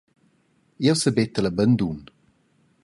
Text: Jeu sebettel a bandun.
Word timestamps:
Jeu 0.85 0.95
sebettel 0.99 1.49
a 1.49 1.51
bandun. 1.57 1.99